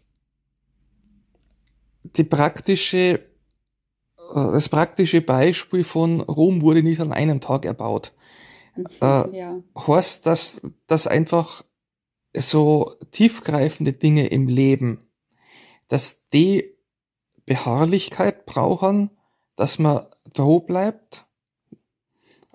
die 2.04 2.24
praktische, 2.24 3.20
äh, 3.20 3.20
das 4.34 4.70
praktische 4.70 5.22
Beispiel 5.22 5.84
von 5.84 6.22
Rom 6.22 6.62
wurde 6.62 6.84
nicht 6.84 7.00
an 7.00 7.14
einem 7.14 7.42
Tag 7.42 7.66
erbaut. 7.66 8.14
Mhm, 8.76 8.86
äh, 9.02 9.38
ja. 9.38 9.64
Heißt, 9.88 10.26
dass, 10.26 10.62
dass 10.88 11.08
einfach 11.08 11.64
so 12.36 12.94
tiefgreifende 13.12 13.94
Dinge 13.94 14.28
im 14.28 14.48
Leben, 14.48 15.10
dass 15.88 16.28
die 16.30 16.78
Beharrlichkeit 17.46 18.46
brauchen, 18.46 19.12
dass 19.56 19.80
man 19.80 20.06
da 20.34 20.58
bleibt 20.60 21.26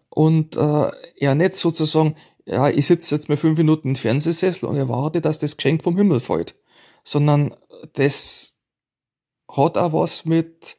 und 0.09 0.57
äh, 0.57 0.91
er 1.19 1.35
nicht 1.35 1.57
sozusagen, 1.57 2.17
ja, 2.47 2.69
ich 2.69 2.87
sitze 2.87 3.15
jetzt 3.15 3.29
mal 3.29 3.37
fünf 3.37 3.59
Minuten 3.59 3.91
im 3.91 3.97
Fernsehsessel 3.97 4.69
und 4.69 4.77
erwarte, 4.77 5.21
dass 5.21 5.39
das 5.39 5.57
Geschenk 5.57 5.83
vom 5.83 5.97
Himmel 5.97 6.21
fällt, 6.21 6.55
sondern 7.03 7.55
das 7.95 8.61
hat 9.51 9.77
auch 9.77 9.93
was 9.93 10.25
mit 10.25 10.79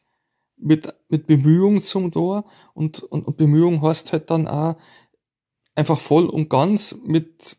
mit 0.56 0.94
mit 1.10 1.28
Bemühung 1.28 1.82
zum 1.82 2.12
Tor 2.12 2.46
und, 2.74 3.04
und, 3.04 3.28
und 3.28 3.38
Bemühung 3.38 3.82
heißt 3.82 4.12
halt 4.14 4.32
dann 4.32 4.48
auch 4.48 4.76
einfach 5.76 6.00
voll 6.00 6.28
und 6.28 6.50
ganz 6.50 6.96
mit 7.06 7.58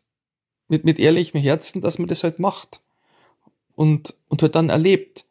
mit 0.67 0.85
mit 0.85 0.99
ehrlichem 0.99 1.39
Herzen, 1.39 1.81
dass 1.81 1.99
man 1.99 2.07
das 2.07 2.23
halt 2.23 2.39
macht 2.39 2.81
und 3.75 4.15
und 4.27 4.41
halt 4.41 4.55
dann 4.55 4.69
erlebt. 4.69 5.25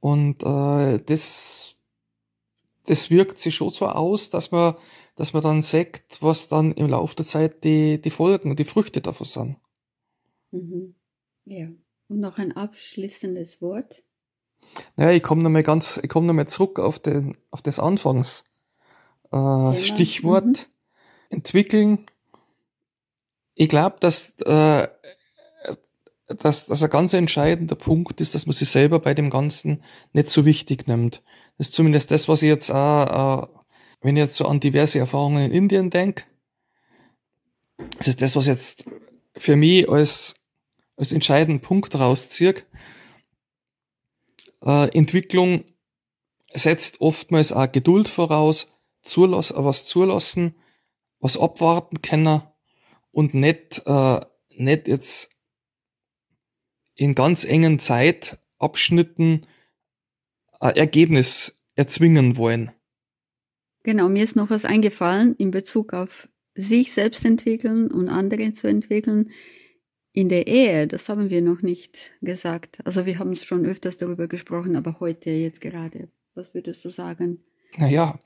Und 0.00 0.42
äh, 0.42 0.98
das 0.98 1.76
das 2.86 3.10
wirkt 3.10 3.38
sich 3.38 3.54
schon 3.54 3.70
so 3.70 3.86
aus, 3.86 4.30
dass 4.30 4.50
man, 4.50 4.74
dass 5.16 5.32
man 5.32 5.42
dann 5.42 5.62
sagt, 5.62 6.18
was 6.20 6.48
dann 6.48 6.72
im 6.72 6.88
Laufe 6.88 7.16
der 7.16 7.26
Zeit 7.26 7.64
die, 7.64 8.00
die 8.00 8.10
Folgen, 8.10 8.56
die 8.56 8.64
Früchte 8.64 9.00
davon 9.00 9.26
sind. 9.26 9.56
Mhm. 10.50 10.94
Ja. 11.44 11.68
Und 12.08 12.20
noch 12.20 12.38
ein 12.38 12.52
abschließendes 12.52 13.60
Wort. 13.62 14.02
Naja, 14.96 15.12
ich 15.12 15.22
komme 15.22 15.42
nochmal 15.42 15.62
ganz, 15.62 15.98
ich 16.02 16.08
komme 16.08 16.26
nochmal 16.26 16.48
zurück 16.48 16.78
auf 16.78 16.98
den, 16.98 17.36
auf 17.50 17.62
das 17.62 17.78
Anfangs, 17.78 18.44
äh, 19.30 19.76
Stichwort 19.76 20.44
mhm. 20.44 20.56
entwickeln. 21.30 22.06
Ich 23.54 23.68
glaube, 23.68 23.96
dass, 24.00 24.30
äh, 24.40 24.88
dass, 26.26 26.66
dass 26.66 26.82
ein 26.82 26.90
ganz 26.90 27.12
entscheidender 27.12 27.74
Punkt 27.74 28.20
ist, 28.20 28.34
dass 28.34 28.46
man 28.46 28.54
sich 28.54 28.68
selber 28.68 28.98
bei 29.00 29.14
dem 29.14 29.30
Ganzen 29.30 29.82
nicht 30.12 30.30
so 30.30 30.44
wichtig 30.44 30.86
nimmt. 30.86 31.22
Ist 31.62 31.74
zumindest 31.74 32.10
das, 32.10 32.26
was 32.26 32.42
ich 32.42 32.48
jetzt 32.48 32.72
auch, 32.72 33.44
äh, 33.44 33.46
wenn 34.00 34.16
ich 34.16 34.22
jetzt 34.22 34.34
so 34.34 34.46
an 34.46 34.58
diverse 34.58 34.98
Erfahrungen 34.98 35.44
in 35.44 35.52
Indien 35.52 35.90
denke, 35.90 36.24
das 37.98 38.08
ist 38.08 38.20
das, 38.20 38.34
was 38.34 38.48
jetzt 38.48 38.84
für 39.36 39.54
mich 39.54 39.88
als, 39.88 40.34
als 40.96 41.12
entscheidenden 41.12 41.60
Punkt 41.60 41.94
rauszieht. 41.94 42.66
Äh, 44.64 44.88
Entwicklung 44.98 45.62
setzt 46.52 47.00
oftmals 47.00 47.52
auch 47.52 47.70
Geduld 47.70 48.08
voraus, 48.08 48.66
zulass, 49.00 49.54
was 49.56 49.86
zulassen, 49.86 50.56
was 51.20 51.38
abwarten 51.38 52.02
können 52.02 52.42
und 53.12 53.34
nicht, 53.34 53.82
äh, 53.86 54.20
nicht 54.56 54.88
jetzt 54.88 55.30
in 56.96 57.14
ganz 57.14 57.44
engen 57.44 57.78
Zeitabschnitten 57.78 59.46
Ergebnis 60.70 61.60
erzwingen 61.74 62.36
wollen. 62.36 62.70
Genau, 63.84 64.08
mir 64.08 64.22
ist 64.22 64.36
noch 64.36 64.50
was 64.50 64.64
eingefallen 64.64 65.34
in 65.36 65.50
Bezug 65.50 65.92
auf 65.92 66.28
sich 66.54 66.92
selbst 66.92 67.24
entwickeln 67.24 67.90
und 67.90 68.08
andere 68.08 68.52
zu 68.52 68.68
entwickeln. 68.68 69.30
In 70.12 70.28
der 70.28 70.46
Ehe, 70.46 70.86
das 70.86 71.08
haben 71.08 71.30
wir 71.30 71.40
noch 71.40 71.62
nicht 71.62 72.12
gesagt. 72.20 72.78
Also 72.84 73.06
wir 73.06 73.18
haben 73.18 73.34
schon 73.36 73.64
öfters 73.64 73.96
darüber 73.96 74.28
gesprochen, 74.28 74.76
aber 74.76 75.00
heute 75.00 75.30
jetzt 75.30 75.60
gerade. 75.60 76.08
Was 76.34 76.54
würdest 76.54 76.84
du 76.84 76.90
sagen? 76.90 77.42
Naja, 77.78 78.18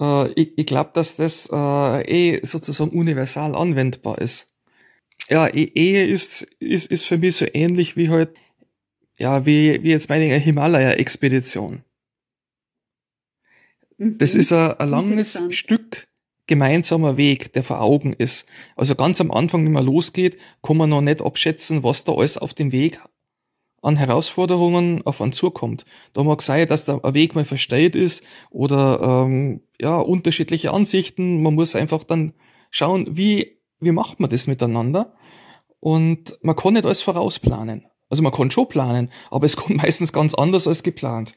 äh, 0.00 0.32
ich, 0.32 0.56
ich 0.56 0.66
glaube, 0.66 0.90
dass 0.94 1.16
das 1.16 1.48
äh, 1.52 2.36
eh 2.36 2.40
sozusagen 2.44 2.90
universal 2.90 3.54
anwendbar 3.54 4.20
ist. 4.20 4.46
Ja, 5.28 5.48
e-, 5.48 5.72
Ehe 5.74 6.06
ist, 6.06 6.42
ist, 6.58 6.90
ist 6.90 7.04
für 7.04 7.18
mich 7.18 7.36
so 7.36 7.46
ähnlich 7.52 7.96
wie 7.96 8.08
halt 8.08 8.30
ja, 9.20 9.44
wie, 9.46 9.82
wie 9.82 9.90
jetzt 9.90 10.08
meine 10.08 10.34
Himalaya-Expedition. 10.36 11.82
Mhm. 13.98 14.18
Das 14.18 14.34
ist 14.34 14.52
ein, 14.52 14.72
ein 14.78 14.88
langes 14.88 15.42
Stück 15.50 16.08
gemeinsamer 16.46 17.16
Weg, 17.16 17.52
der 17.52 17.62
vor 17.62 17.80
Augen 17.80 18.12
ist. 18.12 18.48
Also 18.74 18.94
ganz 18.96 19.20
am 19.20 19.30
Anfang, 19.30 19.64
wenn 19.64 19.72
man 19.72 19.84
losgeht, 19.84 20.38
kann 20.62 20.78
man 20.78 20.90
noch 20.90 21.02
nicht 21.02 21.22
abschätzen, 21.22 21.84
was 21.84 22.04
da 22.04 22.12
alles 22.12 22.38
auf 22.38 22.54
dem 22.54 22.72
Weg 22.72 23.00
an 23.82 23.96
Herausforderungen 23.96 25.02
auf 25.06 25.22
einen 25.22 25.32
zukommt. 25.32 25.84
Da 26.12 26.22
mag 26.22 26.42
sein, 26.42 26.66
dass 26.66 26.84
der 26.84 27.00
Weg 27.14 27.34
mal 27.34 27.44
verstellt 27.44 27.94
ist 27.94 28.24
oder 28.50 29.24
ähm, 29.26 29.62
ja 29.80 29.98
unterschiedliche 29.98 30.72
Ansichten. 30.72 31.42
Man 31.42 31.54
muss 31.54 31.76
einfach 31.76 32.04
dann 32.04 32.34
schauen, 32.70 33.16
wie 33.16 33.60
wie 33.80 33.92
macht 33.92 34.20
man 34.20 34.28
das 34.28 34.46
miteinander? 34.46 35.14
Und 35.78 36.38
man 36.42 36.56
kann 36.56 36.74
nicht 36.74 36.84
alles 36.84 37.00
vorausplanen. 37.00 37.86
Also 38.10 38.22
man 38.22 38.32
kann 38.32 38.50
schon 38.50 38.68
planen, 38.68 39.10
aber 39.30 39.46
es 39.46 39.56
kommt 39.56 39.82
meistens 39.82 40.12
ganz 40.12 40.34
anders 40.34 40.66
als 40.66 40.82
geplant. 40.82 41.34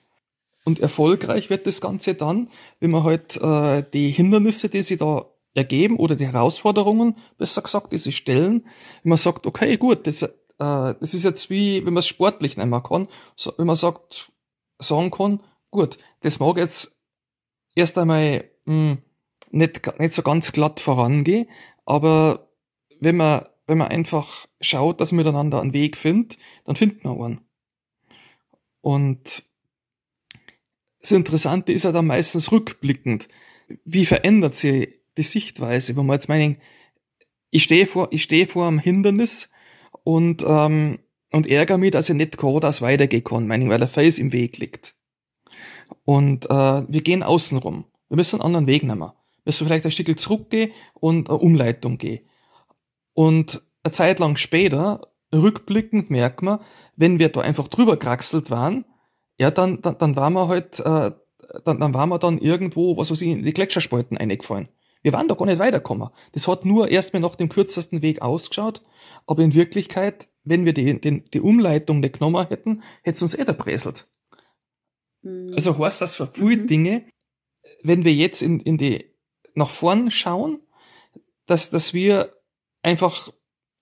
Und 0.66 0.80
erfolgreich 0.80 1.50
wird 1.50 1.68
das 1.68 1.82
Ganze 1.82 2.16
dann, 2.16 2.50
wenn 2.80 2.92
man 2.92 3.04
halt 3.04 3.38
äh, 3.38 3.84
die 3.94 4.10
Hindernisse, 4.10 4.70
die 4.70 4.82
sie 4.82 4.98
da 4.98 5.26
ergeben 5.54 5.98
oder 5.98 6.16
die 6.16 6.28
Herausforderungen, 6.28 7.16
besser 7.38 7.62
gesagt, 7.62 7.92
die 7.92 7.98
sie 7.98 8.12
stellen, 8.12 8.66
wenn 9.04 9.10
man 9.10 9.18
sagt, 9.18 9.46
okay, 9.46 9.78
gut, 9.78 10.08
das, 10.08 10.24
äh, 10.24 10.30
das 10.58 11.14
ist 11.14 11.26
jetzt 11.26 11.50
wie, 11.50 11.86
wenn 11.86 11.94
man 11.94 12.00
es 12.00 12.08
sportlich 12.08 12.58
nehmen 12.58 12.82
kann, 12.82 13.08
so, 13.36 13.54
wenn 13.58 13.68
man 13.68 13.76
sagt, 13.76 14.32
sagen 14.80 15.12
kann, 15.12 15.44
gut, 15.70 15.98
das 16.22 16.40
mag 16.40 16.58
jetzt 16.58 17.00
erst 17.76 17.98
einmal 17.98 18.46
mh, 18.66 18.74
hm, 18.74 18.98
nicht, 19.52 20.00
nicht 20.00 20.14
so 20.14 20.22
ganz 20.24 20.52
glatt 20.52 20.80
vorangehen, 20.80 21.48
aber 21.86 22.50
wenn 23.00 23.18
man 23.18 23.46
wenn 23.68 23.78
man 23.78 23.90
einfach 23.90 24.48
schaut, 24.62 25.00
dass 25.00 25.12
man 25.12 25.18
miteinander 25.18 25.62
einen 25.62 25.74
Weg 25.74 25.98
findet, 25.98 26.38
dann 26.66 26.76
findet 26.76 27.04
man 27.04 27.22
einen. 27.22 27.42
Und 28.82 29.44
das 31.00 31.12
Interessante 31.12 31.72
ist 31.72 31.84
ja 31.84 31.92
dann 31.92 32.08
meistens 32.08 32.52
rückblickend. 32.52 33.28
Wie 33.86 34.06
verändert 34.06 34.56
sich 34.56 34.90
die 35.18 35.24
Sichtweise, 35.24 35.96
wenn 35.96 36.06
man 36.06 36.16
jetzt 36.16 36.30
meinen, 36.30 36.58
ich 37.50 37.64
stehe 37.64 37.88
vor, 37.88 38.08
ich 38.12 38.24
stehe 38.24 38.48
vor 38.48 38.68
einem 38.68 38.80
Hindernis 38.80 39.50
und, 40.04 40.44
ähm, 40.46 41.00
und 41.32 41.48
ärgere 41.48 41.78
mich, 41.78 41.92
dass 41.92 42.10
ich 42.10 42.16
nicht 42.16 42.38
geradeaus 42.38 42.82
weitergehen 42.82 43.24
kann, 43.24 43.48
meinen, 43.48 43.70
weil 43.70 43.80
der 43.80 43.88
Fels 43.88 44.20
im 44.20 44.34
Weg 44.34 44.58
liegt. 44.58 44.96
Und 46.04 46.46
äh, 46.46 46.84
wir 46.88 47.02
gehen 47.02 47.24
außenrum. 47.24 47.86
Wir 48.10 48.18
müssen 48.18 48.42
einen 48.42 48.46
anderen 48.46 48.68
Weg 48.68 48.84
nehmen. 48.84 49.00
Wir 49.02 49.14
müssen 49.46 49.66
vielleicht 49.66 49.86
ein 49.86 49.92
Stück 49.92 50.20
zurückgehen 50.20 50.72
und 50.94 51.30
eine 51.30 51.40
Umleitung 51.40 51.98
gehen. 51.98 52.28
Und 53.14 53.62
eine 53.84 53.92
Zeit 53.92 54.20
lang 54.20 54.38
später, 54.38 55.08
rückblickend 55.34 56.10
merkt 56.10 56.42
man, 56.42 56.60
wenn 56.96 57.20
wir 57.20 57.30
da 57.30 57.42
einfach 57.42 57.68
drüber 57.68 57.98
kraxelt 57.98 58.52
waren, 58.52 58.86
ja, 59.40 59.52
dann, 59.52 59.82
dann, 59.82 59.98
dann 59.98 60.16
waren 60.16 60.34
wir 60.34 60.48
halt, 60.48 60.80
äh, 60.80 61.12
dann, 61.66 61.80
dann 61.80 61.94
waren 61.94 62.10
wir 62.10 62.20
dann 62.20 62.38
irgendwo, 62.38 62.98
was 62.98 63.12
weiß 63.12 63.22
ich, 63.22 63.30
in 63.30 63.44
die 63.44 63.54
Gletscherspalten 63.54 64.18
eingefallen. 64.18 64.70
Wir 65.02 65.12
waren 65.12 65.28
da 65.28 65.36
gar 65.36 65.46
nicht 65.46 65.60
weitergekommen. 65.60 66.10
Das 66.32 66.48
hat 66.48 66.66
nur 66.66 66.90
erstmal 66.90 67.22
nach 67.22 67.36
dem 67.36 67.50
kürzesten 67.50 68.02
Weg 68.02 68.22
ausgeschaut, 68.22 68.82
aber 69.28 69.44
in 69.44 69.54
Wirklichkeit, 69.54 70.30
wenn 70.44 70.66
wir 70.66 70.74
die, 70.74 71.00
die, 71.00 71.24
die 71.26 71.42
Umleitung 71.42 72.00
nicht 72.00 72.14
genommen 72.14 72.48
hätten, 72.48 72.84
hätte 73.04 73.16
es 73.18 73.22
uns 73.22 73.36
eh 73.36 73.44
erpresselt. 73.44 74.08
Mhm. 75.24 75.54
Also 75.56 75.78
heißt 75.78 76.02
das 76.02 76.16
für 76.16 76.28
viele 76.28 76.64
mhm. 76.64 76.68
Dinge, 76.68 77.06
wenn 77.84 78.06
wir 78.06 78.14
jetzt 78.14 78.42
in, 78.42 78.60
in 78.62 78.78
die, 78.78 79.14
nach 79.56 79.70
vorn 79.70 80.10
schauen, 80.10 80.62
dass, 81.46 81.70
dass 81.70 81.94
wir 81.94 82.34
einfach 82.84 83.32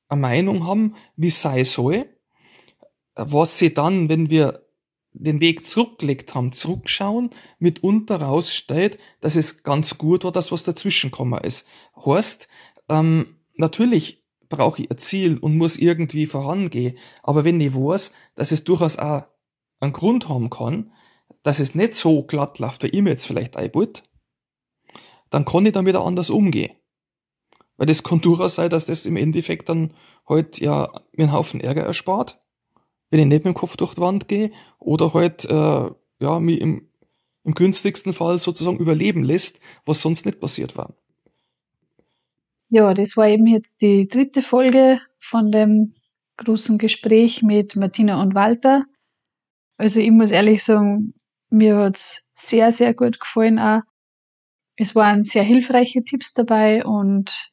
eine 0.08 0.22
Meinung 0.22 0.66
haben, 0.66 0.96
wie 1.16 1.28
es 1.28 1.42
sein 1.42 1.66
soll, 1.66 2.06
was 3.16 3.58
sie 3.58 3.74
dann, 3.74 4.10
wenn 4.10 4.30
wir 4.30 4.66
den 5.14 5.42
Weg 5.42 5.66
zurückgelegt 5.66 6.34
haben, 6.36 6.54
zurückschauen, 6.54 7.32
mitunter 7.60 8.22
rausstellt, 8.22 8.98
dass 9.20 9.36
es 9.36 9.64
ganz 9.64 9.98
gut 9.98 10.24
war, 10.24 10.32
das 10.32 10.52
was 10.52 10.64
dazwischen 10.64 11.12
gekommen 11.12 11.44
ist. 11.44 11.68
Heißt, 12.06 12.48
ähm, 12.88 13.36
natürlich 13.56 14.24
brauche 14.48 14.84
ich 14.84 14.92
ein 14.92 14.98
Ziel 14.98 15.38
und 15.38 15.58
muss 15.58 15.78
irgendwie 15.78 16.26
vorangehen, 16.26 16.98
aber 17.24 17.44
wenn 17.44 17.60
ich 17.60 17.74
weiß, 17.76 18.14
dass 18.36 18.52
es 18.52 18.64
durchaus 18.64 18.98
auch 19.00 19.24
einen 19.80 19.94
Grund 19.94 20.30
haben 20.30 20.50
kann, 20.50 20.92
dass 21.44 21.60
es 21.60 21.76
nicht 21.76 21.96
so 21.96 22.24
glatt 22.24 22.60
läuft, 22.60 22.84
wie 22.84 22.88
ich 22.88 23.02
mir 23.02 23.12
jetzt 23.12 23.26
vielleicht 23.26 23.58
einbaut, 23.58 24.04
dann 25.30 25.46
kann 25.46 25.66
ich 25.66 25.74
damit 25.74 25.96
auch 25.96 26.06
anders 26.06 26.30
umgehen. 26.30 26.76
Weil 27.82 27.88
das 27.88 28.04
kann 28.04 28.22
durchaus 28.22 28.54
sein, 28.54 28.70
dass 28.70 28.86
das 28.86 29.08
im 29.08 29.18
Endeffekt 29.18 29.68
dann 29.68 29.96
halt 30.30 30.60
ja 30.60 30.88
mir 31.14 31.24
einen 31.24 31.32
Haufen 31.32 31.60
Ärger 31.60 31.82
erspart, 31.82 32.40
wenn 33.10 33.20
ich 33.20 33.26
nicht 33.26 33.44
mit 33.44 33.56
dem 33.56 33.58
Kopf 33.58 33.76
durch 33.76 33.96
die 33.96 34.02
Wand 34.02 34.28
gehe 34.28 34.52
oder 34.78 35.16
halt 35.16 35.46
äh, 35.46 35.90
ja 36.20 36.40
mich 36.40 36.62
im, 36.62 36.88
im 37.44 37.56
günstigsten 37.56 38.14
Fall 38.14 38.38
sozusagen 38.38 38.78
überleben 38.78 39.24
lässt, 39.24 39.60
was 39.84 40.00
sonst 40.00 40.28
nicht 40.28 40.40
passiert 40.40 40.78
war. 40.78 40.94
Ja, 42.70 42.94
das 42.94 43.18
war 43.18 43.28
eben 43.28 43.48
jetzt 43.48 43.82
die 43.82 44.08
dritte 44.08 44.44
Folge 44.44 45.02
von 45.18 45.52
dem 45.52 45.96
großen 46.38 46.78
Gespräch 46.78 47.42
mit 47.42 47.76
Martina 47.76 48.22
und 48.22 48.36
Walter. 48.36 48.86
Also 49.80 50.02
ich 50.02 50.12
muss 50.12 50.30
ehrlich 50.30 50.64
sagen, 50.64 51.16
mir 51.50 51.78
hat's 51.78 52.26
sehr, 52.36 52.72
sehr 52.72 52.94
gut 52.94 53.20
gefallen 53.20 53.58
auch. 53.58 53.82
Es 54.76 54.94
waren 54.94 55.24
sehr 55.24 55.42
hilfreiche 55.42 56.04
Tipps 56.04 56.36
dabei 56.36 56.86
und 56.86 57.51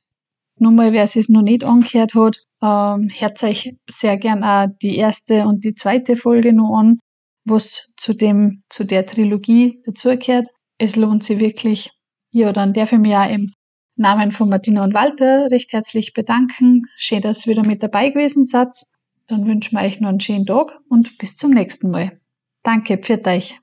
nur 0.60 0.72
mal, 0.72 0.92
wer 0.92 1.04
es 1.04 1.28
noch 1.28 1.42
nicht 1.42 1.64
angehört 1.64 2.14
hat, 2.14 2.38
ähm, 2.62 3.10
hört 3.16 3.42
euch 3.42 3.74
sehr 3.88 4.16
gern 4.16 4.42
auch 4.44 4.66
die 4.82 4.96
erste 4.96 5.46
und 5.46 5.64
die 5.64 5.74
zweite 5.74 6.16
Folge 6.16 6.52
noch 6.52 6.76
an, 6.76 6.98
was 7.44 7.88
zu 7.96 8.14
dem, 8.14 8.62
zu 8.68 8.84
der 8.84 9.06
Trilogie 9.06 9.80
dazugehört. 9.84 10.48
Es 10.78 10.96
lohnt 10.96 11.22
sich 11.22 11.38
wirklich. 11.38 11.90
Ja, 12.30 12.52
dann 12.52 12.72
darf 12.72 12.92
ich 12.92 12.98
mich 12.98 13.14
auch 13.14 13.30
im 13.30 13.52
Namen 13.96 14.30
von 14.30 14.48
Martina 14.48 14.84
und 14.84 14.94
Walter 14.94 15.50
recht 15.50 15.72
herzlich 15.72 16.12
bedanken. 16.12 16.82
Schön, 16.96 17.20
dass 17.20 17.46
ihr 17.46 17.52
wieder 17.52 17.66
mit 17.66 17.82
dabei 17.82 18.10
gewesen 18.10 18.46
seid. 18.46 18.68
Dann 19.26 19.46
wünschen 19.46 19.76
wir 19.76 19.84
euch 19.84 20.00
noch 20.00 20.08
einen 20.08 20.20
schönen 20.20 20.46
Tag 20.46 20.78
und 20.88 21.18
bis 21.18 21.36
zum 21.36 21.52
nächsten 21.52 21.90
Mal. 21.90 22.20
Danke, 22.62 22.98
pfiat 22.98 23.26
euch. 23.26 23.58